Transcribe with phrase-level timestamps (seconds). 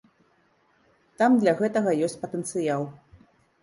[1.21, 2.93] Там для гэтага ёсць патэнцыял.